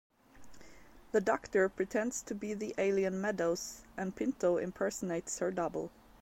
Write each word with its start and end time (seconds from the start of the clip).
The 1.11 1.21
Doctor 1.21 1.69
pretends 1.69 2.23
to 2.23 2.33
be 2.33 2.55
the 2.55 2.73
alien 2.79 3.21
Meadows 3.21 3.83
and 3.95 4.15
Pinto 4.15 4.57
impersonates 4.57 5.37
her 5.37 5.51
double. 5.51 5.91